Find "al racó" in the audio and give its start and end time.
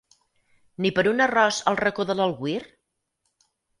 1.73-2.07